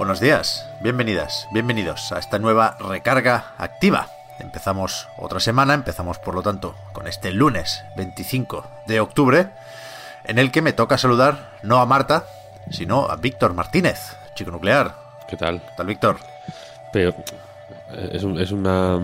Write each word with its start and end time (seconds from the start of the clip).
Buenos 0.00 0.18
días, 0.18 0.66
bienvenidas, 0.80 1.46
bienvenidos 1.52 2.10
a 2.10 2.18
esta 2.18 2.38
nueva 2.38 2.74
recarga 2.80 3.52
activa. 3.58 4.06
Empezamos 4.38 5.06
otra 5.18 5.40
semana, 5.40 5.74
empezamos 5.74 6.18
por 6.18 6.34
lo 6.34 6.40
tanto 6.40 6.74
con 6.94 7.06
este 7.06 7.32
lunes 7.32 7.84
25 7.98 8.64
de 8.86 8.98
octubre, 8.98 9.50
en 10.24 10.38
el 10.38 10.50
que 10.50 10.62
me 10.62 10.72
toca 10.72 10.96
saludar 10.96 11.50
no 11.62 11.82
a 11.82 11.84
Marta, 11.84 12.24
sino 12.70 13.10
a 13.10 13.16
Víctor 13.16 13.52
Martínez, 13.52 14.16
chico 14.34 14.50
nuclear. 14.50 14.96
¿Qué 15.28 15.36
tal? 15.36 15.60
¿Qué 15.60 15.72
tal, 15.76 15.86
Víctor? 15.86 16.16
Pero 16.94 17.10
eh, 17.90 18.10
es 18.14 18.24
un, 18.24 18.40
es, 18.40 18.52
una, 18.52 18.98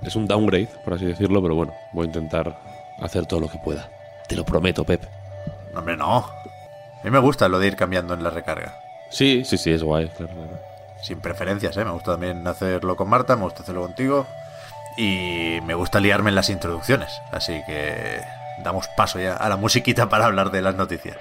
es 0.00 0.16
un 0.16 0.26
downgrade, 0.26 0.70
por 0.82 0.94
así 0.94 1.04
decirlo, 1.04 1.42
pero 1.42 1.56
bueno, 1.56 1.74
voy 1.92 2.04
a 2.04 2.06
intentar 2.06 2.58
hacer 3.02 3.26
todo 3.26 3.40
lo 3.40 3.50
que 3.50 3.58
pueda. 3.58 3.90
Te 4.26 4.34
lo 4.34 4.46
prometo, 4.46 4.82
Pep. 4.82 5.04
No, 5.74 5.80
hombre, 5.80 5.98
no. 5.98 6.20
A 6.20 7.04
mí 7.04 7.10
me 7.10 7.18
gusta 7.18 7.50
lo 7.50 7.58
de 7.58 7.66
ir 7.66 7.76
cambiando 7.76 8.14
en 8.14 8.22
la 8.22 8.30
recarga. 8.30 8.87
Sí, 9.10 9.42
sí, 9.44 9.56
sí, 9.56 9.72
es 9.72 9.82
guay, 9.82 10.08
claro. 10.16 10.32
Sin 11.02 11.20
preferencias, 11.20 11.76
¿eh? 11.76 11.84
Me 11.84 11.92
gusta 11.92 12.12
también 12.12 12.46
hacerlo 12.46 12.96
con 12.96 13.08
Marta, 13.08 13.36
me 13.36 13.42
gusta 13.44 13.62
hacerlo 13.62 13.82
contigo. 13.82 14.26
Y 14.96 15.60
me 15.64 15.74
gusta 15.74 16.00
liarme 16.00 16.30
en 16.30 16.34
las 16.34 16.50
introducciones. 16.50 17.20
Así 17.30 17.62
que 17.66 18.20
damos 18.64 18.88
paso 18.96 19.20
ya 19.20 19.34
a 19.34 19.48
la 19.48 19.56
musiquita 19.56 20.08
para 20.08 20.26
hablar 20.26 20.50
de 20.50 20.60
las 20.60 20.74
noticias. 20.74 21.16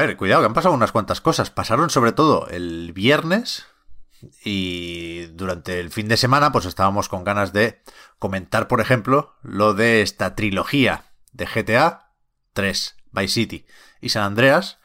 Ver, 0.00 0.16
cuidado, 0.16 0.42
que 0.42 0.46
han 0.46 0.54
pasado 0.54 0.74
unas 0.74 0.92
cuantas 0.92 1.20
cosas. 1.20 1.50
Pasaron 1.50 1.90
sobre 1.90 2.12
todo 2.12 2.48
el 2.48 2.92
viernes 2.92 3.66
y 4.44 5.26
durante 5.32 5.80
el 5.80 5.90
fin 5.90 6.08
de 6.08 6.16
semana 6.16 6.52
pues 6.52 6.66
estábamos 6.66 7.08
con 7.08 7.24
ganas 7.24 7.52
de 7.52 7.80
comentar, 8.18 8.68
por 8.68 8.80
ejemplo, 8.80 9.34
lo 9.42 9.74
de 9.74 10.02
esta 10.02 10.34
trilogía 10.34 11.04
de 11.32 11.46
GTA 11.46 12.12
3, 12.52 12.96
Vice 13.12 13.28
City 13.34 13.66
y 14.00 14.10
San 14.10 14.24
Andreas, 14.24 14.78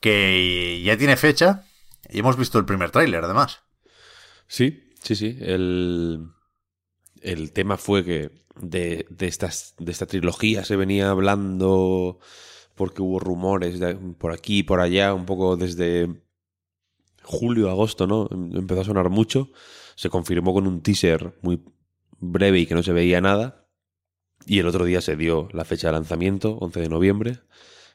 que 0.00 0.82
ya 0.84 0.96
tiene 0.96 1.16
fecha 1.16 1.64
y 2.08 2.18
hemos 2.18 2.36
visto 2.36 2.58
el 2.58 2.66
primer 2.66 2.90
tráiler 2.90 3.24
además. 3.24 3.62
Sí, 4.46 4.92
sí, 5.02 5.16
sí. 5.16 5.38
El, 5.40 6.28
el 7.22 7.52
tema 7.52 7.76
fue 7.78 8.04
que 8.04 8.30
de, 8.56 9.06
de, 9.08 9.26
estas, 9.26 9.74
de 9.78 9.92
esta 9.92 10.06
trilogía 10.06 10.64
se 10.64 10.76
venía 10.76 11.10
hablando 11.10 12.18
porque 12.74 13.02
hubo 13.02 13.18
rumores 13.18 13.78
de, 13.78 13.94
por 13.94 14.32
aquí 14.32 14.58
y 14.58 14.62
por 14.62 14.80
allá, 14.80 15.14
un 15.14 15.26
poco 15.26 15.56
desde 15.56 16.08
julio, 17.22 17.70
agosto, 17.70 18.06
¿no? 18.06 18.28
Empezó 18.30 18.82
a 18.82 18.84
sonar 18.84 19.10
mucho. 19.10 19.50
Se 19.96 20.10
confirmó 20.10 20.52
con 20.52 20.66
un 20.66 20.82
teaser 20.82 21.38
muy 21.42 21.62
breve 22.18 22.60
y 22.60 22.66
que 22.66 22.74
no 22.74 22.82
se 22.82 22.92
veía 22.92 23.20
nada. 23.20 23.66
Y 24.46 24.58
el 24.58 24.66
otro 24.66 24.84
día 24.84 25.00
se 25.00 25.16
dio 25.16 25.48
la 25.52 25.64
fecha 25.64 25.88
de 25.88 25.94
lanzamiento, 25.94 26.58
11 26.60 26.80
de 26.80 26.88
noviembre, 26.88 27.38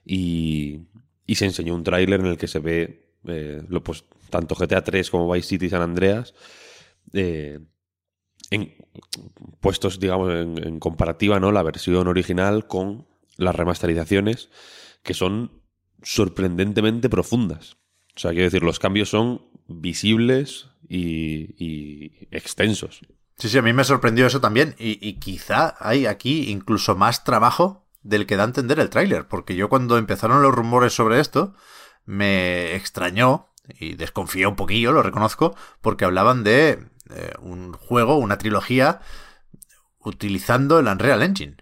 y, 0.04 0.88
y 1.28 1.36
se 1.36 1.46
enseñó 1.46 1.76
un 1.76 1.84
tráiler 1.84 2.22
en 2.22 2.26
el 2.26 2.38
que 2.38 2.48
se 2.48 2.60
ve 2.60 3.14
eh, 3.26 3.62
lo, 3.68 3.84
pues, 3.84 4.06
tanto 4.30 4.56
GTA 4.56 4.84
3 4.84 5.10
como 5.10 5.32
Vice 5.32 5.50
City 5.50 5.70
San 5.70 5.82
Andreas 5.82 6.34
eh, 7.14 7.60
en, 8.50 8.74
puestos, 9.60 10.00
digamos, 10.00 10.34
en, 10.34 10.66
en 10.66 10.80
comparativa, 10.80 11.40
¿no? 11.40 11.52
La 11.52 11.62
versión 11.62 12.08
original 12.08 12.66
con 12.66 13.09
las 13.40 13.56
remasterizaciones, 13.56 14.50
que 15.02 15.14
son 15.14 15.64
sorprendentemente 16.04 17.10
profundas. 17.10 17.78
O 18.16 18.20
sea, 18.20 18.32
quiero 18.32 18.46
decir, 18.46 18.64
los 18.64 18.80
cambios 18.80 19.10
son 19.10 19.50
visibles 19.68 20.68
y, 20.88 22.28
extensos. 22.32 23.02
Sí, 23.38 23.48
sí, 23.48 23.58
a 23.58 23.62
mí 23.62 23.72
me 23.72 23.84
sorprendió 23.84 24.28
eso 24.28 24.42
también. 24.42 24.76
Y, 24.78 25.14
quizá 25.20 25.76
hay 25.80 26.06
aquí 26.06 26.50
incluso 26.50 26.96
más 26.96 27.24
trabajo 27.24 27.88
del 28.02 28.26
que 28.26 28.36
da 28.36 28.44
a 28.44 28.48
entender 28.48 28.80
el 28.80 28.90
tráiler. 28.90 29.28
Porque 29.28 29.56
yo 29.56 29.70
cuando 29.70 29.98
empezaron 29.98 30.42
los 30.42 30.54
rumores 30.54 30.94
sobre 30.94 31.20
esto, 31.20 31.56
me 32.06 32.76
extrañó 32.76 33.48
y 33.80 33.96
desconfié 33.96 34.48
un 34.48 34.56
poquillo, 34.56 34.92
lo 34.92 35.04
reconozco, 35.04 35.56
porque 35.80 36.06
hablaban 36.06 36.44
de 36.44 36.88
eh, 37.12 37.34
un 37.40 37.74
juego, 37.74 38.18
una 38.18 38.38
trilogía, 38.38 39.00
utilizando 40.00 40.80
el 40.80 40.88
Unreal 40.88 41.22
Engine. 41.22 41.56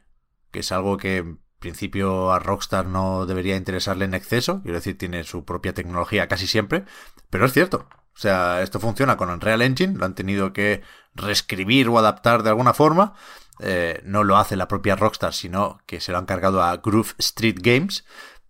Que 0.52 0.60
es 0.60 0.72
algo 0.72 0.98
que 0.98 1.38
principio 1.60 2.32
a 2.32 2.40
Rockstar 2.40 2.86
no 2.86 3.26
debería 3.26 3.56
interesarle 3.56 4.06
en 4.06 4.14
exceso. 4.14 4.62
Quiero 4.62 4.78
decir, 4.78 4.98
tiene 4.98 5.24
su 5.24 5.46
propia 5.46 5.74
tecnología 5.74 6.28
casi 6.28 6.48
siempre. 6.48 6.86
Pero 7.30 7.46
es 7.46 7.54
cierto. 7.54 7.88
O 8.16 8.20
sea, 8.20 8.62
esto 8.62 8.80
funciona 8.80 9.18
con 9.18 9.30
Unreal 9.30 9.62
Engine, 9.62 9.98
lo 9.98 10.06
han 10.06 10.16
tenido 10.16 10.52
que 10.52 10.82
reescribir 11.14 11.88
o 11.90 12.00
adaptar 12.00 12.42
de 12.44 12.50
alguna 12.50 12.74
forma. 12.74 13.14
Eh, 13.60 14.02
no 14.06 14.24
lo 14.24 14.38
hace 14.38 14.56
la 14.56 14.68
propia 14.68 14.96
Rockstar, 14.96 15.34
sino 15.34 15.80
que 15.86 16.00
se 16.02 16.12
lo 16.12 16.18
han 16.18 16.26
cargado 16.26 16.64
a 16.64 16.78
Groove 16.78 17.14
Street 17.20 17.58
Games. 17.60 18.06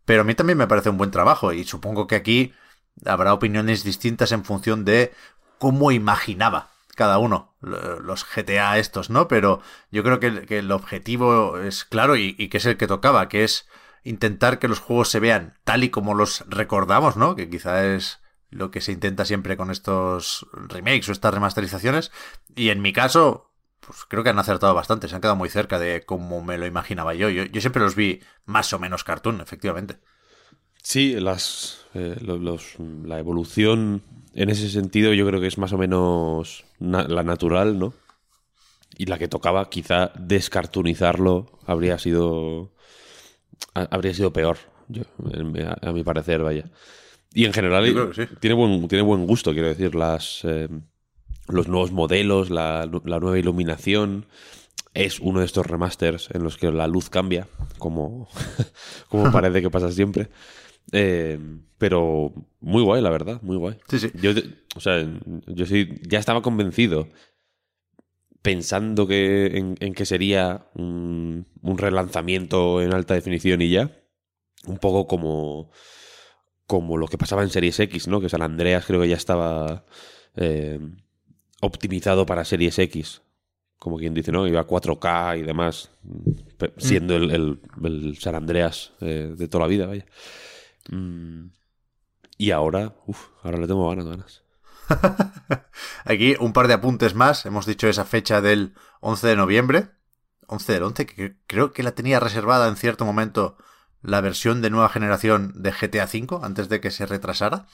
Pero 0.06 0.22
a 0.22 0.24
mí 0.24 0.36
también 0.36 0.58
me 0.58 0.68
parece 0.68 0.90
un 0.90 0.98
buen 0.98 1.12
trabajo 1.12 1.52
y 1.52 1.66
supongo 1.66 2.08
que 2.08 2.16
aquí 2.16 2.54
habrá 3.06 3.34
opiniones 3.34 3.84
distintas 3.84 4.32
en 4.32 4.46
función 4.46 4.86
de 4.86 5.14
cómo 5.60 5.92
imaginaba 5.92 6.70
cada 6.98 7.20
uno 7.20 7.56
los 7.62 8.26
GTA 8.26 8.78
estos, 8.78 9.10
¿no? 9.10 9.28
Pero 9.30 9.62
yo 9.92 10.04
creo 10.04 10.20
que, 10.20 10.58
el 10.58 10.72
objetivo 10.72 11.60
es 11.60 11.86
claro 11.86 12.18
y, 12.18 12.36
que 12.50 12.58
es 12.58 12.66
el 12.66 12.76
que 12.76 12.88
tocaba, 12.88 13.30
que 13.30 13.44
es 13.44 13.70
intentar 14.04 14.60
que 14.60 14.68
los 14.68 14.80
juegos 14.80 15.10
se 15.10 15.20
vean 15.20 15.58
tal 15.64 15.84
y 15.84 15.90
como 15.90 16.14
los 16.14 16.44
recordamos, 16.48 17.16
¿no? 17.16 17.36
Que 17.36 17.50
quizá 17.50 17.86
es 17.86 18.20
lo 18.50 18.72
que 18.72 18.82
se 18.82 18.92
intenta 18.92 19.26
siempre 19.26 19.58
con 19.58 19.72
estos 19.72 20.48
remakes 20.54 21.10
o 21.10 21.12
estas 21.12 21.34
remasterizaciones. 21.34 22.12
Y 22.56 22.70
en 22.70 22.82
mi 22.82 22.94
caso, 22.94 23.52
pues 23.80 24.06
creo 24.08 24.24
que 24.24 24.30
han 24.30 24.40
acertado 24.40 24.74
bastante, 24.74 25.08
se 25.08 25.16
han 25.16 25.22
quedado 25.22 25.36
muy 25.36 25.50
cerca 25.50 25.80
de 25.80 26.04
cómo 26.06 26.42
me 26.42 26.58
lo 26.58 26.66
imaginaba 26.66 27.14
yo. 27.14 27.30
Yo, 27.30 27.62
siempre 27.62 27.82
los 27.82 27.96
vi 27.96 28.22
más 28.46 28.74
o 28.74 28.80
menos 28.80 29.04
cartoon, 29.04 29.42
efectivamente. 29.42 30.00
Sí, 30.82 31.20
las, 31.20 31.86
eh, 31.94 32.18
los, 32.22 32.76
la 32.80 33.20
evolución 33.20 34.02
en 34.38 34.50
ese 34.50 34.70
sentido 34.70 35.14
yo 35.14 35.26
creo 35.28 35.42
que 35.42 35.48
es 35.48 35.58
más 35.58 35.74
o 35.74 35.78
menos 35.78 36.64
na 36.80 37.08
la 37.08 37.24
natural, 37.24 37.80
¿no? 37.80 37.94
Y 38.98 39.06
la 39.06 39.18
que 39.18 39.28
tocaba, 39.28 39.70
quizá 39.70 40.12
descartunizarlo 40.16 41.60
habría 41.66 41.98
sido 41.98 42.72
habría 43.74 44.14
sido 44.14 44.32
peor, 44.32 44.58
yo, 44.88 45.04
a, 45.66 45.90
a 45.90 45.92
mi 45.92 46.04
parecer, 46.04 46.44
vaya. 46.44 46.66
Y 47.34 47.46
en 47.46 47.54
general 47.54 48.14
sí. 48.16 48.24
tiene, 48.40 48.56
buen, 48.56 48.88
tiene 48.88 49.04
buen 49.04 49.28
gusto, 49.28 49.54
quiero 49.54 49.68
decir, 49.68 49.96
las, 49.96 50.42
eh, 50.44 50.70
los 51.48 51.68
nuevos 51.68 51.92
modelos, 51.92 52.50
la, 52.50 52.90
la, 53.06 53.20
nueva 53.20 53.38
iluminación. 53.38 54.26
Es 54.94 55.20
uno 55.20 55.42
de 55.42 55.46
estos 55.46 55.68
remasters 55.68 56.30
en 56.34 56.44
los 56.44 56.58
que 56.58 56.72
la 56.72 56.88
luz 56.88 57.10
cambia, 57.10 57.48
como, 57.78 58.28
como 59.10 59.32
parece 59.32 59.62
que 59.62 59.70
pasa 59.70 59.92
siempre. 59.92 60.30
Eh, 60.92 61.40
pero 61.78 62.34
muy 62.60 62.84
guay, 62.84 63.02
la 63.02 63.10
verdad, 63.10 63.42
muy 63.42 63.58
guay. 63.58 63.78
Sí, 63.90 64.00
sí. 64.00 64.12
Yo, 64.22 64.32
o 64.76 64.80
sea, 64.80 65.06
yo 65.48 65.66
sí, 65.66 65.90
ya 66.08 66.20
estaba 66.20 66.42
convencido, 66.42 67.10
pensando 68.42 69.08
que, 69.08 69.58
en, 69.58 69.76
en 69.80 69.94
que 69.94 70.06
sería 70.06 70.68
un, 70.76 71.48
un 71.62 71.78
relanzamiento 71.78 72.82
en 72.82 72.94
alta 72.94 73.14
definición 73.14 73.62
y 73.62 73.72
ya. 73.72 73.92
Un 74.66 74.80
poco 74.80 75.08
como 75.08 75.70
como 76.68 76.98
lo 76.98 77.08
que 77.08 77.18
pasaba 77.18 77.44
en 77.44 77.50
Series 77.50 77.80
X, 77.80 78.08
¿no? 78.10 78.20
Que 78.20 78.30
San 78.30 78.42
Andreas 78.42 78.86
creo 78.86 79.02
que 79.02 79.08
ya 79.08 79.16
estaba 79.16 79.86
eh, 80.36 80.80
optimizado 81.62 82.26
para 82.26 82.44
Series 82.44 82.78
X. 82.78 83.22
Como 83.80 83.98
quien 83.98 84.14
dice, 84.14 84.32
¿no? 84.32 84.46
Iba 84.48 84.62
a 84.62 84.68
4K 84.68 85.40
y 85.40 85.44
demás, 85.44 85.92
siendo 86.78 87.16
el, 87.16 87.32
el, 87.32 87.60
el 87.86 88.18
San 88.18 88.36
Andreas 88.36 88.92
eh, 89.00 89.34
de 89.36 89.48
toda 89.48 89.64
la 89.64 89.70
vida, 89.70 89.86
vaya. 89.86 90.06
Mm. 90.90 91.48
Y 92.38 92.52
ahora, 92.52 92.96
uff, 93.06 93.30
ahora 93.44 93.58
le 93.58 93.68
tengo 93.68 93.90
ganas, 93.90 94.06
ganas. 94.06 94.44
Aquí 96.06 96.36
un 96.40 96.54
par 96.54 96.68
de 96.68 96.76
apuntes 96.76 97.16
más. 97.16 97.46
Hemos 97.46 97.66
dicho 97.66 97.88
esa 97.88 98.06
fecha 98.06 98.42
del 98.42 98.76
11 99.02 99.28
de 99.28 99.36
noviembre. 99.36 99.92
11 100.48 100.74
del 100.74 100.84
11, 100.84 101.06
que 101.06 101.38
creo 101.48 101.74
que 101.74 101.84
la 101.84 101.92
tenía 101.92 102.20
reservada 102.20 102.68
en 102.68 102.78
cierto 102.78 103.06
momento 103.06 103.58
la 104.02 104.22
versión 104.22 104.62
de 104.62 104.70
nueva 104.70 104.90
generación 104.90 105.52
de 105.56 105.72
GTA 105.72 106.06
V 106.06 106.40
antes 106.42 106.70
de 106.70 106.80
que 106.80 106.92
se 106.92 107.06
retrasara, 107.06 107.66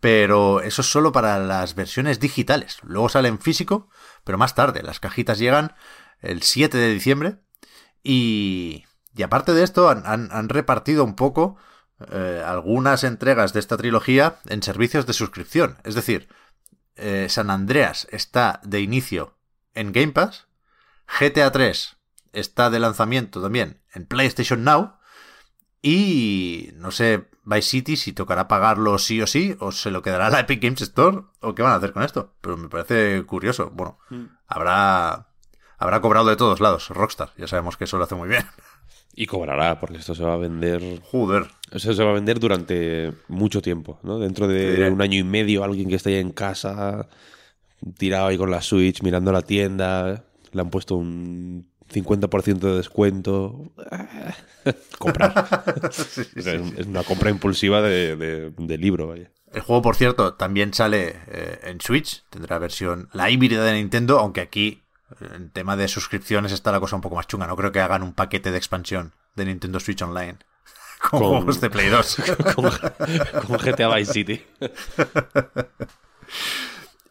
pero 0.00 0.60
eso 0.60 0.82
es 0.82 0.90
solo 0.90 1.12
para 1.12 1.38
las 1.38 1.74
versiones 1.74 2.18
digitales. 2.18 2.78
Luego 2.82 3.08
sale 3.08 3.28
en 3.28 3.38
físico, 3.38 3.88
pero 4.24 4.38
más 4.38 4.54
tarde. 4.54 4.82
Las 4.82 5.00
cajitas 5.00 5.38
llegan 5.38 5.74
el 6.20 6.42
7 6.42 6.76
de 6.76 6.92
diciembre 6.92 7.38
y, 8.02 8.84
y 9.14 9.22
aparte 9.22 9.52
de 9.52 9.62
esto 9.62 9.88
han, 9.88 10.04
han, 10.06 10.48
repartido 10.48 11.04
un 11.04 11.14
poco 11.14 11.56
eh, 12.10 12.42
algunas 12.44 13.04
entregas 13.04 13.52
de 13.52 13.60
esta 13.60 13.76
trilogía 13.76 14.36
en 14.48 14.62
servicios 14.62 15.06
de 15.06 15.12
suscripción. 15.12 15.78
Es 15.84 15.94
decir, 15.94 16.28
eh, 16.96 17.26
San 17.28 17.50
Andreas 17.50 18.06
está 18.10 18.60
de 18.64 18.80
inicio 18.80 19.36
en 19.74 19.92
Game 19.92 20.12
Pass, 20.12 20.46
GTA 21.20 21.52
3 21.52 21.96
está 22.32 22.68
de 22.68 22.78
lanzamiento 22.78 23.40
también 23.40 23.80
en 23.94 24.06
PlayStation 24.06 24.62
Now 24.62 24.96
y 25.80 26.70
no 26.74 26.90
sé, 26.90 27.28
Vice 27.44 27.70
City 27.70 27.96
si 27.96 28.12
tocará 28.12 28.48
pagarlo 28.48 28.98
sí 28.98 29.22
o 29.22 29.26
sí 29.26 29.56
o 29.60 29.72
se 29.72 29.90
lo 29.90 30.02
quedará 30.02 30.30
la 30.30 30.40
Epic 30.40 30.62
Games 30.62 30.82
Store 30.82 31.22
o 31.40 31.54
qué 31.54 31.62
van 31.62 31.72
a 31.72 31.76
hacer 31.76 31.92
con 31.92 32.02
esto. 32.02 32.34
Pero 32.40 32.56
me 32.56 32.68
parece 32.68 33.24
curioso. 33.24 33.70
Bueno, 33.72 33.98
mm. 34.10 34.24
habrá 34.48 35.28
habrá 35.78 36.00
cobrado 36.00 36.28
de 36.28 36.36
todos 36.36 36.60
lados 36.60 36.88
Rockstar. 36.88 37.30
Ya 37.36 37.46
sabemos 37.46 37.76
que 37.76 37.84
eso 37.84 37.98
lo 37.98 38.04
hace 38.04 38.14
muy 38.14 38.28
bien. 38.28 38.44
Y 39.18 39.26
cobrará, 39.26 39.80
porque 39.80 39.96
esto 39.96 40.14
se 40.14 40.22
va 40.22 40.34
a 40.34 40.36
vender. 40.36 41.00
Joder. 41.00 41.46
Eso 41.70 41.94
se 41.94 42.04
va 42.04 42.10
a 42.10 42.14
vender 42.14 42.38
durante 42.38 43.14
mucho 43.28 43.62
tiempo, 43.62 43.98
¿no? 44.02 44.18
Dentro 44.18 44.46
de 44.46 44.90
un 44.90 45.00
año 45.00 45.18
y 45.18 45.24
medio, 45.24 45.64
alguien 45.64 45.88
que 45.88 45.96
esté 45.96 46.10
ahí 46.10 46.20
en 46.20 46.32
casa, 46.32 47.08
tirado 47.96 48.26
ahí 48.26 48.36
con 48.36 48.50
la 48.50 48.60
Switch, 48.60 49.02
mirando 49.02 49.32
la 49.32 49.40
tienda, 49.40 50.24
le 50.52 50.60
han 50.60 50.68
puesto 50.68 50.96
un 50.96 51.66
50% 51.92 52.58
de 52.58 52.76
descuento. 52.76 53.72
Comprar. 54.98 55.48
es, 56.36 56.86
una 56.86 57.02
compra 57.02 57.30
impulsiva 57.30 57.80
de, 57.80 58.52
libro, 58.78 59.08
vaya. 59.08 59.30
El 59.52 59.62
juego, 59.62 59.80
por 59.80 59.96
cierto, 59.96 60.34
también 60.34 60.74
sale 60.74 61.16
eh, 61.28 61.60
en 61.62 61.80
Switch. 61.80 62.24
Tendrá 62.28 62.58
versión, 62.58 63.08
la 63.12 63.30
híbrida 63.30 63.64
de 63.64 63.74
Nintendo, 63.74 64.18
aunque 64.18 64.40
aquí 64.42 64.82
en 65.20 65.50
tema 65.50 65.76
de 65.76 65.88
suscripciones 65.88 66.52
está 66.52 66.72
la 66.72 66.80
cosa 66.80 66.96
un 66.96 67.02
poco 67.02 67.16
más 67.16 67.26
chunga. 67.26 67.46
No 67.46 67.56
creo 67.56 67.72
que 67.72 67.80
hagan 67.80 68.02
un 68.02 68.12
paquete 68.12 68.50
de 68.50 68.58
expansión 68.58 69.12
de 69.34 69.44
Nintendo 69.44 69.80
Switch 69.80 70.02
Online. 70.02 70.38
Con, 71.10 71.20
juegos 71.20 71.60
de 71.60 71.70
Play 71.70 71.90
2. 71.90 72.16
con, 72.54 73.58
GTA 73.58 73.94
Vice 73.94 74.12
City. 74.12 74.46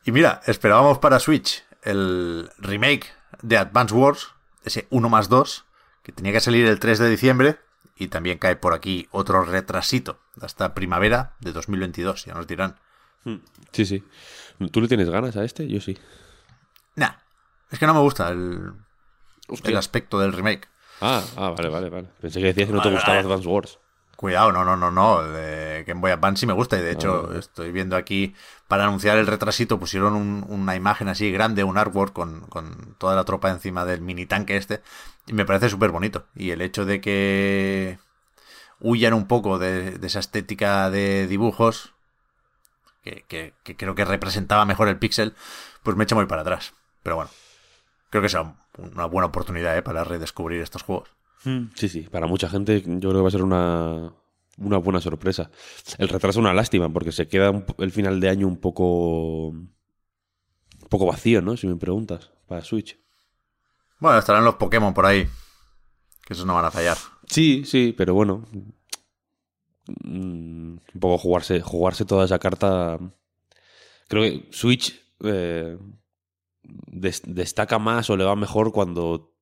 y 0.05 0.11
mira, 0.11 0.41
esperábamos 0.45 0.97
para 0.97 1.19
Switch 1.19 1.63
el 1.83 2.49
remake 2.57 3.13
de 3.43 3.57
Advance 3.57 3.93
Wars, 3.93 4.29
ese 4.63 4.87
1 4.89 5.07
más 5.07 5.29
2, 5.29 5.65
que 6.01 6.11
tenía 6.11 6.31
que 6.31 6.39
salir 6.39 6.65
el 6.65 6.79
3 6.79 6.97
de 6.97 7.09
diciembre. 7.09 7.59
Y 7.95 8.07
también 8.07 8.39
cae 8.39 8.57
por 8.57 8.73
aquí 8.73 9.07
otro 9.11 9.45
retrasito 9.45 10.19
hasta 10.41 10.73
primavera 10.73 11.35
de 11.39 11.53
2022, 11.53 12.25
ya 12.25 12.33
nos 12.33 12.47
dirán. 12.47 12.77
Hmm. 13.23 13.37
Sí, 13.71 13.85
sí. 13.85 14.03
¿Tú 14.71 14.81
le 14.81 14.87
tienes 14.87 15.09
ganas 15.09 15.37
a 15.37 15.45
este? 15.45 15.67
Yo 15.67 15.79
sí. 15.79 15.97
Nah, 16.95 17.13
es 17.75 17.79
que 17.79 17.87
no 17.87 17.93
me 17.93 17.99
gusta 17.99 18.29
el, 18.29 18.71
el 19.63 19.77
aspecto 19.77 20.17
del 20.17 20.31
remake. 20.31 20.69
Ah, 21.01 21.21
ah, 21.35 21.49
vale, 21.49 21.67
vale, 21.67 21.89
vale. 21.89 22.07
Pensé 22.21 22.39
que 22.39 22.47
decías 22.47 22.67
que 22.67 22.73
no 22.73 22.81
te 22.81 22.89
gustaba 22.89 23.19
Advance 23.19 23.47
Wars. 23.47 23.79
Cuidado, 24.15 24.53
no, 24.53 24.63
no, 24.63 24.77
no, 24.77 24.91
no. 24.91 25.23
De 25.23 25.83
Game 25.85 25.99
Boy 25.99 26.11
Advance 26.11 26.39
sí 26.39 26.45
me 26.47 26.53
gusta. 26.53 26.77
Y 26.77 26.81
de 26.81 26.91
hecho, 26.91 27.29
ah, 27.29 27.37
estoy 27.37 27.73
viendo 27.73 27.97
aquí, 27.97 28.33
para 28.69 28.85
anunciar 28.85 29.17
el 29.17 29.27
retrasito, 29.27 29.77
pusieron 29.77 30.45
una 30.47 30.75
imagen 30.77 31.09
así 31.09 31.29
grande, 31.33 31.65
un 31.65 31.77
artwork 31.77 32.13
con, 32.13 32.47
con 32.47 32.95
toda 32.97 33.13
la 33.13 33.25
tropa 33.25 33.51
encima 33.51 33.83
del 33.83 33.99
mini 33.99 34.25
tanque 34.25 34.55
este. 34.55 34.81
Y 35.27 35.33
me 35.33 35.43
parece 35.43 35.67
súper 35.67 35.91
bonito. 35.91 36.27
Y 36.33 36.51
el 36.51 36.61
hecho 36.61 36.85
de 36.85 37.01
que 37.01 37.99
huyan 38.79 39.13
un 39.13 39.27
poco 39.27 39.59
de, 39.59 39.99
esa 40.01 40.19
estética 40.19 40.89
de 40.89 41.27
dibujos, 41.27 41.93
que, 43.03 43.25
que, 43.27 43.53
que 43.63 43.75
creo 43.75 43.95
que 43.95 44.05
representaba 44.05 44.63
mejor 44.63 44.87
el 44.87 44.97
pixel, 44.97 45.35
pues 45.83 45.97
me 45.97 46.05
echa 46.05 46.15
muy 46.15 46.25
para 46.25 46.43
atrás. 46.43 46.73
Pero 47.03 47.17
bueno, 47.17 47.31
creo 48.15 48.21
que 48.21 48.29
sea 48.29 48.55
una 48.77 49.07
buena 49.07 49.27
oportunidad 49.27 49.77
¿eh? 49.77 49.81
para 49.81 50.05
redescubrir 50.05 50.61
estos 50.61 50.83
juegos. 50.83 51.09
Hmm. 51.43 51.65
Sí, 51.75 51.89
sí, 51.89 52.03
para 52.03 52.27
mucha 52.27 52.47
gente 52.47 52.81
yo 52.81 53.09
creo 53.09 53.15
que 53.15 53.21
va 53.21 53.27
a 53.27 53.31
ser 53.31 53.43
una, 53.43 54.13
una 54.57 54.77
buena 54.77 55.01
sorpresa. 55.01 55.51
El 55.97 56.07
retraso 56.07 56.39
es 56.39 56.43
una 56.45 56.53
lástima 56.53 56.87
porque 56.87 57.11
se 57.11 57.27
queda 57.27 57.65
el 57.77 57.91
final 57.91 58.21
de 58.21 58.29
año 58.29 58.47
un 58.47 58.55
poco 58.55 59.47
un 59.49 59.69
poco 60.89 61.07
vacío, 61.07 61.41
¿no? 61.41 61.57
Si 61.57 61.67
me 61.67 61.75
preguntas, 61.75 62.31
para 62.47 62.63
Switch. 62.63 62.97
Bueno, 63.99 64.17
estarán 64.17 64.45
los 64.45 64.55
Pokémon 64.55 64.93
por 64.93 65.05
ahí, 65.05 65.27
que 66.25 66.33
esos 66.33 66.45
no 66.45 66.53
van 66.53 66.63
a 66.63 66.71
fallar. 66.71 66.95
Sí, 67.27 67.65
sí, 67.65 67.93
pero 67.97 68.13
bueno, 68.13 68.45
mm, 70.05 70.77
un 70.93 70.99
poco 71.01 71.17
jugarse, 71.17 71.59
jugarse 71.59 72.05
toda 72.05 72.23
esa 72.23 72.39
carta. 72.39 72.97
Creo 74.07 74.23
que 74.23 74.47
Switch 74.51 75.01
eh, 75.21 75.77
destaca 76.87 77.79
más 77.79 78.09
o 78.09 78.17
le 78.17 78.23
va 78.23 78.35
mejor 78.35 78.71
cuando, 78.71 79.33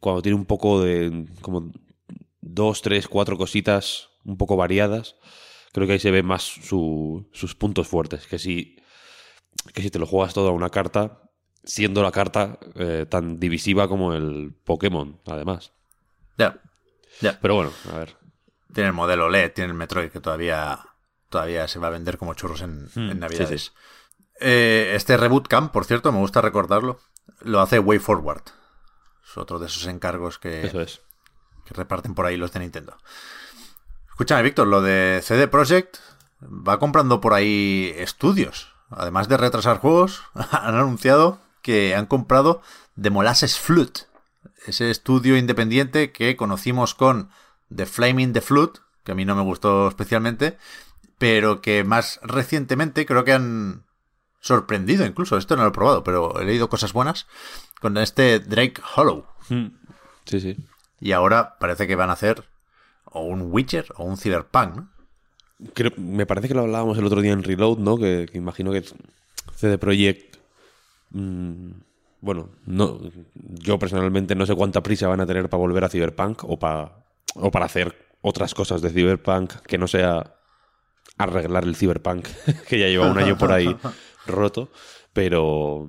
cuando 0.00 0.22
tiene 0.22 0.36
un 0.36 0.46
poco 0.46 0.82
de. 0.82 1.26
como 1.40 1.72
dos, 2.40 2.82
tres, 2.82 3.08
cuatro 3.08 3.36
cositas 3.36 4.10
un 4.24 4.36
poco 4.36 4.56
variadas. 4.56 5.16
Creo 5.72 5.86
que 5.86 5.94
ahí 5.94 5.98
se 5.98 6.10
ve 6.10 6.22
más 6.22 6.42
sus 6.42 7.54
puntos 7.56 7.86
fuertes. 7.86 8.26
Que 8.26 8.38
si, 8.38 8.76
que 9.72 9.82
si 9.82 9.90
te 9.90 9.98
lo 9.98 10.06
juegas 10.06 10.34
todo 10.34 10.48
a 10.48 10.52
una 10.52 10.70
carta, 10.70 11.30
siendo 11.64 12.02
la 12.02 12.10
carta 12.10 12.58
eh, 12.74 13.06
tan 13.08 13.38
divisiva 13.38 13.88
como 13.88 14.14
el 14.14 14.52
Pokémon, 14.64 15.20
además. 15.26 15.72
Ya. 16.38 16.60
Ya. 17.20 17.38
Pero 17.40 17.54
bueno, 17.54 17.72
a 17.92 17.98
ver. 17.98 18.16
Tiene 18.72 18.88
el 18.88 18.94
modelo 18.94 19.28
LED, 19.28 19.52
tiene 19.52 19.70
el 19.70 19.76
Metroid 19.76 20.10
que 20.10 20.20
todavía, 20.20 20.78
todavía 21.28 21.68
se 21.68 21.78
va 21.78 21.88
a 21.88 21.90
vender 21.90 22.18
como 22.18 22.34
churros 22.34 22.62
en, 22.62 22.86
hmm, 22.94 23.18
Navidades. 23.18 23.72
Eh, 24.40 24.92
este 24.94 25.16
Reboot 25.16 25.46
Camp, 25.48 25.70
por 25.70 25.84
cierto, 25.84 26.10
me 26.12 26.18
gusta 26.18 26.40
recordarlo, 26.40 26.98
lo 27.40 27.60
hace 27.60 27.78
Way 27.78 27.98
Forward. 27.98 28.42
Es 29.24 29.36
otro 29.36 29.58
de 29.58 29.66
esos 29.66 29.86
encargos 29.86 30.38
que, 30.38 30.66
es. 30.66 31.00
que 31.64 31.74
reparten 31.74 32.14
por 32.14 32.26
ahí 32.26 32.36
los 32.36 32.52
de 32.52 32.60
Nintendo. 32.60 32.96
Escúchame, 34.08 34.42
Víctor, 34.42 34.66
lo 34.66 34.82
de 34.82 35.20
CD 35.22 35.46
Projekt 35.46 35.98
va 36.42 36.78
comprando 36.78 37.20
por 37.20 37.34
ahí 37.34 37.92
estudios. 37.96 38.74
Además 38.90 39.28
de 39.28 39.36
retrasar 39.36 39.78
juegos, 39.78 40.22
han 40.34 40.74
anunciado 40.74 41.38
que 41.62 41.94
han 41.94 42.06
comprado 42.06 42.62
The 43.00 43.10
Molasses 43.10 43.58
Flute, 43.58 44.02
ese 44.66 44.90
estudio 44.90 45.36
independiente 45.36 46.12
que 46.12 46.36
conocimos 46.36 46.94
con 46.94 47.30
The 47.74 47.86
Flaming 47.86 48.32
the 48.32 48.40
Flute, 48.40 48.80
que 49.04 49.12
a 49.12 49.14
mí 49.14 49.24
no 49.24 49.36
me 49.36 49.42
gustó 49.42 49.88
especialmente, 49.88 50.58
pero 51.18 51.60
que 51.60 51.84
más 51.84 52.18
recientemente 52.22 53.06
creo 53.06 53.24
que 53.24 53.34
han 53.34 53.84
sorprendido 54.40 55.06
incluso, 55.06 55.36
esto 55.36 55.56
no 55.56 55.62
lo 55.62 55.68
he 55.68 55.72
probado, 55.72 56.02
pero 56.02 56.40
he 56.40 56.44
leído 56.44 56.68
cosas 56.68 56.92
buenas 56.92 57.26
con 57.80 57.96
este 57.98 58.40
Drake 58.40 58.80
Hollow. 58.96 59.26
Hmm. 59.48 59.68
Sí, 60.24 60.40
sí. 60.40 60.56
Y 61.00 61.12
ahora 61.12 61.58
parece 61.58 61.86
que 61.86 61.96
van 61.96 62.10
a 62.10 62.14
hacer 62.14 62.44
o 63.04 63.22
un 63.22 63.52
Witcher 63.52 63.86
o 63.96 64.04
un 64.04 64.16
Cyberpunk, 64.16 64.76
¿no? 64.76 64.88
me 65.96 66.24
parece 66.24 66.48
que 66.48 66.54
lo 66.54 66.62
hablábamos 66.62 66.96
el 66.96 67.04
otro 67.04 67.20
día 67.20 67.32
en 67.32 67.42
Reload, 67.42 67.78
¿no? 67.78 67.98
Que, 67.98 68.28
imagino 68.32 68.72
que 68.72 68.84
CD 69.54 69.78
Projekt... 69.78 70.38
Mm, 71.10 71.72
bueno, 72.22 72.50
no, 72.66 73.00
yo 73.34 73.78
personalmente 73.78 74.34
no 74.34 74.44
sé 74.44 74.54
cuánta 74.54 74.82
prisa 74.82 75.08
van 75.08 75.20
a 75.20 75.26
tener 75.26 75.48
para 75.48 75.60
volver 75.60 75.84
a 75.84 75.88
Cyberpunk 75.88 76.44
o, 76.44 76.58
para, 76.58 77.04
o 77.34 77.50
para 77.50 77.64
hacer 77.64 78.10
otras 78.20 78.54
cosas 78.54 78.82
de 78.82 78.90
Cyberpunk 78.90 79.54
que 79.66 79.78
no 79.78 79.86
sea 79.86 80.34
arreglar 81.16 81.64
el 81.64 81.76
Cyberpunk, 81.76 82.26
que 82.68 82.78
ya 82.78 82.88
lleva 82.88 83.10
un 83.10 83.18
año 83.18 83.36
por 83.38 83.52
ahí 83.52 83.74
roto, 84.26 84.70
pero... 85.12 85.88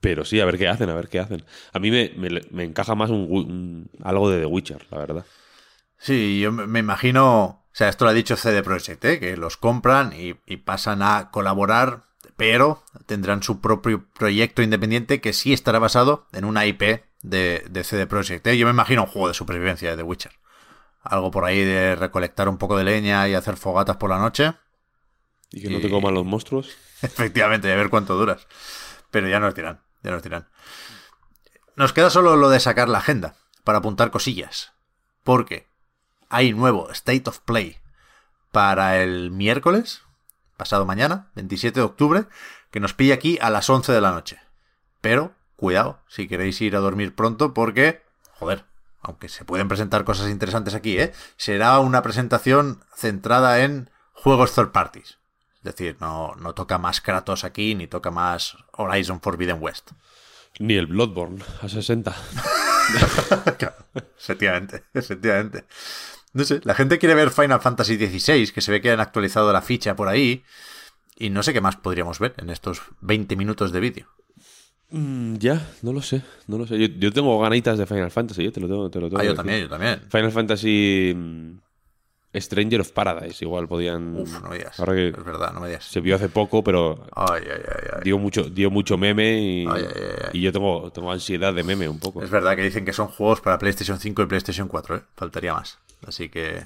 Pero 0.00 0.24
sí, 0.24 0.40
a 0.40 0.44
ver 0.44 0.58
qué 0.58 0.66
hacen, 0.66 0.90
a 0.90 0.96
ver 0.96 1.08
qué 1.08 1.20
hacen. 1.20 1.44
A 1.72 1.78
mí 1.78 1.92
me, 1.92 2.12
me, 2.50 2.64
encaja 2.64 2.96
más 2.96 3.10
un, 3.10 3.88
algo 4.02 4.28
de 4.28 4.40
The 4.40 4.46
Witcher, 4.46 4.84
la 4.90 4.98
verdad. 4.98 5.24
Sí, 5.96 6.40
yo 6.40 6.50
me 6.50 6.80
imagino, 6.80 7.44
o 7.44 7.70
sea, 7.70 7.88
esto 7.88 8.04
lo 8.04 8.10
ha 8.10 8.14
dicho 8.14 8.36
CD 8.36 8.64
Projekt, 8.64 9.04
¿eh? 9.04 9.20
que 9.20 9.36
los 9.36 9.56
compran 9.56 10.12
y, 10.12 10.34
pasan 10.56 11.02
a 11.02 11.30
colaborar, 11.30 12.02
pero 12.36 12.82
tendrán 13.06 13.44
su 13.44 13.60
propio 13.60 14.04
proyecto 14.12 14.62
independiente 14.62 15.20
que 15.20 15.32
sí 15.32 15.52
estará 15.52 15.78
basado 15.78 16.26
en 16.32 16.44
una 16.44 16.66
IP 16.66 17.04
de, 17.22 17.64
de 17.70 17.84
CD 17.84 18.08
Projekt. 18.08 18.44
¿eh? 18.48 18.58
Yo 18.58 18.66
me 18.66 18.72
imagino 18.72 19.04
un 19.04 19.08
juego 19.08 19.28
de 19.28 19.34
supervivencia 19.34 19.90
de 19.90 19.96
The 19.96 20.02
Witcher. 20.02 20.32
Algo 21.04 21.30
por 21.30 21.44
ahí 21.44 21.62
de 21.62 21.94
recolectar 21.94 22.48
un 22.48 22.58
poco 22.58 22.76
de 22.76 22.82
leña 22.82 23.28
y 23.28 23.34
hacer 23.34 23.56
fogatas 23.56 23.96
por 23.96 24.10
la 24.10 24.18
noche. 24.18 24.54
Y 25.52 25.62
que 25.62 25.70
no 25.70 25.80
te 25.80 25.90
coman 25.90 26.14
los 26.14 26.24
monstruos. 26.24 26.70
Efectivamente, 27.02 27.70
a 27.70 27.76
ver 27.76 27.90
cuánto 27.90 28.16
duras. 28.16 28.46
Pero 29.10 29.28
ya 29.28 29.40
nos 29.40 29.54
dirán, 29.54 29.80
ya 30.02 30.10
nos 30.10 30.22
dirán. 30.22 30.48
Nos 31.76 31.92
queda 31.92 32.10
solo 32.10 32.36
lo 32.36 32.48
de 32.48 32.60
sacar 32.60 32.88
la 32.88 32.98
agenda 32.98 33.36
para 33.64 33.78
apuntar 33.78 34.10
cosillas. 34.10 34.72
Porque 35.24 35.66
hay 36.28 36.52
nuevo 36.52 36.90
State 36.90 37.24
of 37.26 37.40
Play 37.40 37.78
para 38.50 39.02
el 39.02 39.30
miércoles, 39.30 40.02
pasado 40.56 40.84
mañana, 40.84 41.30
27 41.34 41.80
de 41.80 41.84
octubre, 41.84 42.24
que 42.70 42.80
nos 42.80 42.94
pilla 42.94 43.14
aquí 43.14 43.38
a 43.40 43.50
las 43.50 43.68
11 43.68 43.92
de 43.92 44.00
la 44.00 44.12
noche. 44.12 44.40
Pero, 45.00 45.34
cuidado, 45.56 46.00
si 46.08 46.28
queréis 46.28 46.60
ir 46.60 46.76
a 46.76 46.80
dormir 46.80 47.14
pronto, 47.14 47.54
porque, 47.54 48.02
joder, 48.32 48.64
aunque 49.00 49.28
se 49.28 49.44
pueden 49.44 49.68
presentar 49.68 50.04
cosas 50.04 50.30
interesantes 50.30 50.74
aquí, 50.74 50.98
¿eh? 50.98 51.12
será 51.36 51.78
una 51.80 52.02
presentación 52.02 52.84
centrada 52.94 53.62
en 53.62 53.90
juegos 54.12 54.54
third 54.54 54.70
parties. 54.70 55.18
Es 55.64 55.76
decir, 55.76 55.96
no, 56.00 56.34
no 56.36 56.54
toca 56.54 56.78
más 56.78 57.00
Kratos 57.00 57.44
aquí, 57.44 57.74
ni 57.74 57.86
toca 57.86 58.10
más 58.10 58.56
Horizon 58.72 59.20
Forbidden 59.20 59.58
West. 59.60 59.92
Ni 60.58 60.74
el 60.74 60.86
Bloodborne 60.86 61.42
a 61.62 61.68
60. 61.68 62.14
Claro, 63.58 63.76
efectivamente, 64.18 64.82
efectivamente. 64.92 65.64
No 66.32 66.42
sé, 66.44 66.60
la 66.64 66.74
gente 66.74 66.98
quiere 66.98 67.14
ver 67.14 67.30
Final 67.30 67.60
Fantasy 67.60 67.96
XVI, 67.96 68.50
que 68.52 68.60
se 68.60 68.72
ve 68.72 68.80
que 68.80 68.90
han 68.90 69.00
actualizado 69.00 69.52
la 69.52 69.62
ficha 69.62 69.94
por 69.94 70.08
ahí. 70.08 70.42
Y 71.16 71.30
no 71.30 71.42
sé 71.44 71.52
qué 71.52 71.60
más 71.60 71.76
podríamos 71.76 72.18
ver 72.18 72.34
en 72.38 72.50
estos 72.50 72.82
20 73.02 73.36
minutos 73.36 73.70
de 73.70 73.80
vídeo. 73.80 74.08
Mm, 74.90 75.36
ya, 75.36 75.70
no 75.82 75.92
lo 75.92 76.02
sé, 76.02 76.22
no 76.48 76.58
lo 76.58 76.66
sé. 76.66 76.76
Yo, 76.78 76.86
yo 76.98 77.12
tengo 77.12 77.38
ganitas 77.40 77.78
de 77.78 77.86
Final 77.86 78.10
Fantasy, 78.10 78.46
¿eh? 78.46 78.50
te 78.50 78.60
lo 78.60 78.66
tengo, 78.66 78.90
te 78.90 78.98
lo 79.00 79.08
tengo 79.08 79.20
Ah, 79.20 79.24
yo 79.24 79.30
decir. 79.30 79.36
también, 79.36 79.60
yo 79.62 79.68
también. 79.68 80.02
Final 80.10 80.32
Fantasy 80.32 81.12
mm, 81.16 81.52
Stranger 82.34 82.80
of 82.80 82.90
Paradise, 82.92 83.44
igual 83.44 83.68
podían. 83.68 84.16
Uf, 84.16 84.40
no 84.42 84.48
me 84.48 84.58
digas. 84.58 84.80
Ahora 84.80 84.94
que 84.94 85.08
Es 85.08 85.24
verdad, 85.24 85.52
no 85.52 85.60
me 85.60 85.68
digas. 85.68 85.84
se 85.84 86.00
vio 86.00 86.16
hace 86.16 86.28
poco, 86.28 86.64
pero 86.64 87.04
Ay, 87.14 87.42
ay, 87.44 87.62
ay, 87.94 88.00
dio 88.04 88.18
mucho, 88.18 88.44
dio 88.44 88.70
mucho 88.70 88.96
meme 88.96 89.38
y, 90.32 90.40
yo 90.40 90.52
tengo, 90.52 90.90
tengo 90.92 91.12
ansiedad 91.12 91.52
de 91.52 91.62
meme 91.62 91.88
un 91.88 91.98
poco. 91.98 92.22
Es 92.22 92.30
verdad 92.30 92.56
que 92.56 92.62
dicen 92.62 92.84
que 92.84 92.92
son 92.92 93.08
juegos 93.08 93.40
para 93.40 93.58
PlayStation 93.58 93.98
5 93.98 94.22
y 94.22 94.26
PlayStation 94.26 94.68
4, 94.68 94.96
¿eh? 94.96 95.00
Faltaría 95.16 95.52
más. 95.54 95.78
Así 96.06 96.28
que 96.30 96.64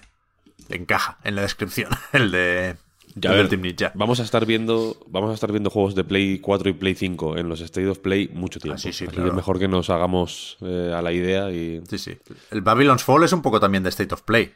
encaja 0.68 1.18
en 1.24 1.34
la 1.36 1.42
descripción 1.42 1.90
el 2.12 2.30
de, 2.30 2.76
Ya, 3.14 3.30
el 3.30 3.34
a 3.34 3.36
del 3.38 3.42
ver, 3.44 3.48
Team 3.50 3.62
Ninja. 3.62 3.92
Vamos 3.94 4.20
a 4.20 4.22
estar 4.22 4.46
viendo, 4.46 4.96
vamos 5.08 5.30
a 5.30 5.34
estar 5.34 5.50
viendo 5.50 5.70
juegos 5.70 5.94
de 5.94 6.04
Play 6.04 6.38
4 6.38 6.70
y 6.70 6.72
Play 6.74 6.94
5 6.94 7.36
en 7.38 7.48
los 7.48 7.60
State 7.60 7.88
of 7.88 7.98
Play 7.98 8.28
mucho 8.32 8.60
tiempo. 8.60 8.76
Ah, 8.76 8.78
sí, 8.78 8.92
sí, 8.92 9.04
Así 9.04 9.14
claro. 9.14 9.30
que 9.30 9.36
mejor 9.36 9.58
que 9.58 9.68
nos 9.68 9.90
hagamos 9.90 10.58
eh, 10.62 10.92
a 10.94 11.02
la 11.02 11.12
idea 11.12 11.50
y 11.50 11.82
Sí, 11.88 11.98
sí. 11.98 12.16
El 12.50 12.62
Babylon's 12.62 13.02
Fall 13.04 13.24
es 13.24 13.32
un 13.32 13.42
poco 13.42 13.58
también 13.60 13.82
de 13.82 13.88
State 13.90 14.14
of 14.14 14.22
Play. 14.22 14.52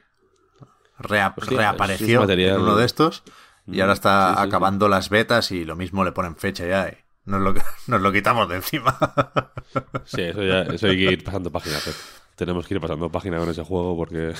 Rea- 1.00 1.34
Hostia, 1.36 1.56
reapareció 1.58 2.20
es 2.20 2.28
material- 2.28 2.56
en 2.56 2.60
uno 2.62 2.76
de 2.76 2.84
estos 2.86 3.22
y 3.66 3.80
ahora 3.80 3.92
está 3.94 4.30
sí, 4.30 4.34
sí, 4.42 4.48
acabando 4.48 4.88
las 4.88 5.08
betas 5.10 5.50
y 5.50 5.64
lo 5.64 5.76
mismo 5.76 6.04
le 6.04 6.12
ponen 6.12 6.36
fecha 6.36 6.66
ya 6.66 6.88
y 6.88 6.96
nos 7.24 7.40
lo, 7.40 7.54
nos 7.86 8.00
lo 8.00 8.12
quitamos 8.12 8.48
de 8.48 8.56
encima. 8.56 8.96
sí, 10.04 10.22
eso 10.22 10.42
ya, 10.42 10.62
eso 10.62 10.86
hay 10.86 10.96
que 10.96 11.12
ir 11.12 11.24
pasando 11.24 11.50
página. 11.50 11.78
Pep. 11.84 11.94
Tenemos 12.36 12.66
que 12.66 12.74
ir 12.74 12.80
pasando 12.80 13.10
página 13.10 13.38
con 13.38 13.48
ese 13.50 13.62
juego 13.64 13.96
porque 13.96 14.34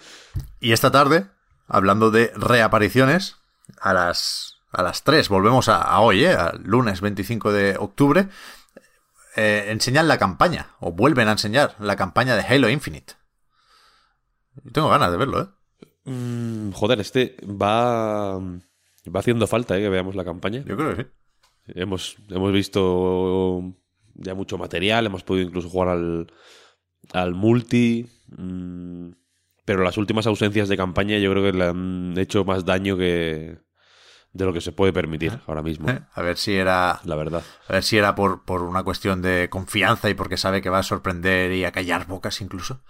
Y 0.60 0.72
esta 0.72 0.90
tarde, 0.90 1.26
hablando 1.68 2.10
de 2.10 2.32
reapariciones, 2.36 3.36
a 3.80 3.92
las, 3.94 4.58
a 4.72 4.82
las 4.82 5.02
3, 5.04 5.28
volvemos 5.28 5.68
a, 5.68 5.80
a 5.82 6.00
hoy, 6.00 6.24
¿eh? 6.24 6.32
al 6.34 6.62
lunes 6.64 7.00
25 7.00 7.52
de 7.52 7.76
octubre, 7.78 8.28
eh, 9.36 9.66
enseñan 9.68 10.06
la 10.08 10.18
campaña, 10.18 10.68
o 10.80 10.92
vuelven 10.92 11.28
a 11.28 11.32
enseñar 11.32 11.74
la 11.78 11.96
campaña 11.96 12.36
de 12.36 12.42
Halo 12.42 12.68
Infinite. 12.68 13.14
Yo 14.64 14.72
tengo 14.72 14.88
ganas 14.90 15.10
de 15.10 15.16
verlo, 15.16 15.42
¿eh? 15.42 15.46
Mm, 16.06 16.70
joder, 16.70 17.00
este 17.00 17.36
va 17.44 18.38
va 18.38 19.20
haciendo 19.20 19.46
falta 19.46 19.76
eh, 19.76 19.82
que 19.82 19.88
veamos 19.88 20.14
la 20.14 20.24
campaña. 20.24 20.64
Yo 20.66 20.76
creo 20.76 20.96
que 20.96 21.02
sí. 21.02 21.08
Hemos, 21.74 22.16
hemos 22.28 22.52
visto 22.52 23.74
ya 24.14 24.34
mucho 24.34 24.56
material, 24.56 25.06
hemos 25.06 25.24
podido 25.24 25.48
incluso 25.48 25.68
jugar 25.68 25.88
al, 25.88 26.32
al 27.12 27.34
multi, 27.34 28.08
mm, 28.28 29.10
pero 29.64 29.82
las 29.82 29.98
últimas 29.98 30.26
ausencias 30.26 30.68
de 30.68 30.76
campaña 30.76 31.18
yo 31.18 31.30
creo 31.32 31.42
que 31.42 31.58
le 31.58 31.64
han 31.64 32.14
hecho 32.16 32.44
más 32.44 32.64
daño 32.64 32.96
que 32.96 33.58
de 34.32 34.44
lo 34.44 34.52
que 34.52 34.60
se 34.60 34.70
puede 34.70 34.92
permitir 34.92 35.32
ahora 35.46 35.62
mismo, 35.62 35.88
¿Eh? 35.88 35.98
A 36.12 36.22
ver 36.22 36.36
si 36.36 36.54
era, 36.54 37.00
la 37.04 37.16
verdad. 37.16 37.42
a 37.68 37.72
ver 37.72 37.82
si 37.82 37.96
era 37.96 38.14
por, 38.14 38.44
por 38.44 38.62
una 38.62 38.82
cuestión 38.82 39.22
de 39.22 39.48
confianza 39.48 40.10
y 40.10 40.14
porque 40.14 40.36
sabe 40.36 40.60
que 40.60 40.68
va 40.68 40.80
a 40.80 40.82
sorprender 40.82 41.52
y 41.52 41.64
a 41.64 41.72
callar 41.72 42.06
bocas 42.06 42.40
incluso. 42.42 42.82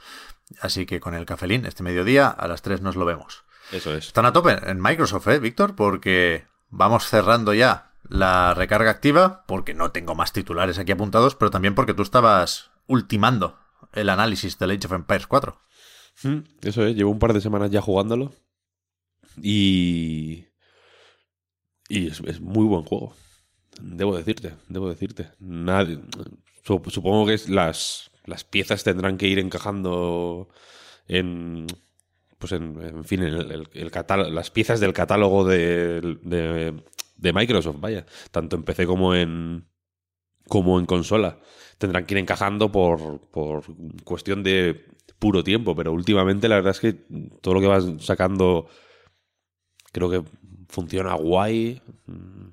Así 0.60 0.86
que 0.86 1.00
con 1.00 1.14
el 1.14 1.26
cafelín, 1.26 1.66
este 1.66 1.82
mediodía, 1.82 2.28
a 2.28 2.46
las 2.48 2.62
3 2.62 2.80
nos 2.80 2.96
lo 2.96 3.04
vemos. 3.04 3.44
Eso 3.72 3.92
es. 3.94 4.06
Están 4.06 4.26
a 4.26 4.32
tope 4.32 4.56
en 4.70 4.80
Microsoft, 4.80 5.26
¿eh, 5.28 5.38
Víctor? 5.40 5.74
Porque 5.74 6.46
vamos 6.68 7.06
cerrando 7.08 7.52
ya 7.52 7.92
la 8.08 8.54
recarga 8.54 8.90
activa, 8.90 9.44
porque 9.48 9.74
no 9.74 9.90
tengo 9.90 10.14
más 10.14 10.32
titulares 10.32 10.78
aquí 10.78 10.92
apuntados, 10.92 11.34
pero 11.34 11.50
también 11.50 11.74
porque 11.74 11.94
tú 11.94 12.02
estabas 12.02 12.70
ultimando 12.86 13.58
el 13.92 14.08
análisis 14.08 14.56
del 14.58 14.70
Age 14.70 14.86
of 14.86 14.92
Empires 14.92 15.26
4. 15.26 15.60
Mm, 16.22 16.38
Eso 16.62 16.84
es, 16.86 16.94
llevo 16.94 17.10
un 17.10 17.18
par 17.18 17.32
de 17.32 17.40
semanas 17.40 17.70
ya 17.70 17.80
jugándolo 17.82 18.32
y... 19.42 20.46
Y 21.88 22.08
es, 22.08 22.20
es 22.20 22.40
muy 22.40 22.64
buen 22.64 22.82
juego. 22.82 23.14
Debo 23.80 24.16
decirte, 24.16 24.54
debo 24.68 24.88
decirte. 24.88 25.30
Nadie, 25.38 26.00
sup- 26.64 26.90
supongo 26.90 27.26
que 27.26 27.34
es 27.34 27.48
las, 27.48 28.10
las 28.26 28.45
piezas 28.45 28.85
tendrán 28.85 29.16
que 29.18 29.28
ir 29.28 29.38
encajando 29.38 30.49
en... 31.09 31.66
Pues 32.38 32.52
en, 32.52 32.80
en 32.83 33.04
fin, 33.04 33.23
en 33.23 33.35
el, 33.35 33.50
el- 33.50 33.68
el 33.73 33.90
catálogo, 33.90 34.30
las 34.30 34.50
piezas 34.50 34.78
del 34.78 34.92
catálogo 34.92 35.45
de, 35.47 36.00
de, 36.23 36.75
de 37.16 37.33
Microsoft, 37.33 37.80
vaya. 37.80 38.04
Tanto 38.30 38.56
en 38.56 38.62
PC 38.62 38.87
como 38.87 39.14
en, 39.14 39.64
como 40.47 40.78
en 40.78 40.85
consola. 40.87 41.38
Tendrán 41.78 42.04
que 42.04 42.14
ir 42.14 42.18
encajando 42.18 42.71
por, 42.71 43.21
por 43.30 43.64
cuestión 44.04 44.42
de 44.42 44.85
puro 45.18 45.42
tiempo, 45.42 45.75
pero 45.75 45.92
últimamente 45.95 46.47
la 46.49 46.56
verdad 46.56 46.73
es 46.73 46.80
que 46.80 46.92
todo 47.40 47.54
lo 47.54 47.61
que 47.62 47.66
vas 47.68 47.87
sacando 48.00 48.68
creo 49.92 50.11
que 50.11 50.23
funciona 50.68 51.14
guay. 51.14 51.80
Mm, 52.06 52.49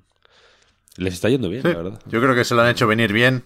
Les 0.96 1.14
está 1.14 1.28
yendo 1.28 1.48
bien, 1.50 1.62
Sí, 1.62 1.68
la 1.68 1.76
verdad. 1.76 2.00
Yo 2.06 2.20
creo 2.22 2.34
que 2.34 2.44
se 2.44 2.54
lo 2.54 2.62
han 2.62 2.70
hecho 2.70 2.86
venir 2.86 3.12
bien, 3.12 3.44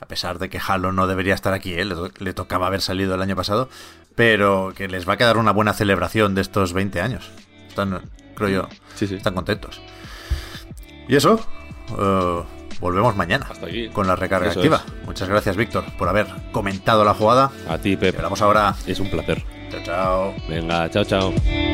a 0.00 0.06
pesar 0.06 0.38
de 0.38 0.48
que 0.50 0.58
Halo 0.64 0.92
no 0.92 1.06
debería 1.06 1.34
estar 1.34 1.52
aquí, 1.54 1.74
¿eh? 1.74 1.84
le, 1.84 1.94
to- 1.94 2.10
le 2.18 2.34
tocaba 2.34 2.66
haber 2.66 2.80
salido 2.82 3.14
el 3.14 3.22
año 3.22 3.36
pasado, 3.36 3.68
pero 4.14 4.72
que 4.76 4.88
les 4.88 5.08
va 5.08 5.14
a 5.14 5.16
quedar 5.16 5.36
una 5.38 5.52
buena 5.52 5.72
celebración 5.72 6.34
de 6.34 6.40
estos 6.42 6.72
20 6.72 7.00
años. 7.00 7.30
Están, 7.68 8.00
creo 8.36 8.48
yo, 8.48 8.68
Sí, 8.94 9.06
sí. 9.06 9.14
están 9.16 9.34
contentos. 9.34 9.80
Y 11.08 11.16
eso, 11.16 11.40
eh, 11.98 12.42
volvemos 12.80 13.16
mañana 13.16 13.46
Hasta 13.50 13.66
aquí. 13.66 13.88
con 13.88 14.06
la 14.06 14.16
recarga 14.16 14.50
Eso 14.50 14.60
activa. 14.60 14.82
Muchas 15.06 15.28
gracias, 15.28 15.56
Víctor, 15.56 15.84
por 15.98 16.08
haber 16.08 16.26
comentado 16.52 17.04
la 17.04 17.14
jugada. 17.14 17.50
A 17.68 17.78
ti, 17.78 17.96
Pep. 17.96 18.14
hablamos 18.16 18.40
ahora. 18.42 18.74
Es 18.86 19.00
un 19.00 19.10
placer. 19.10 19.42
Chao, 19.70 19.80
chao. 19.84 20.34
Venga, 20.48 20.88
chao, 20.90 21.04
chao. 21.04 21.73